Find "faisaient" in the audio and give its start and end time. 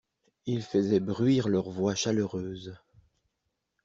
0.63-0.99